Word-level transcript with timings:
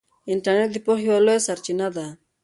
انټرنیټ 0.31 0.69
د 0.73 0.77
پوهې 0.85 1.03
یوه 1.07 1.19
لویه 1.25 1.45
سرچینه 1.47 1.87
ده. 1.95 2.05